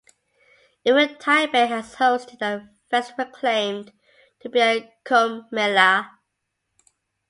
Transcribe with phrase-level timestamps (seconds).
[0.83, 3.93] Even Tibet has hosted a festival claimed
[4.39, 6.17] to be a Kumbh Mela.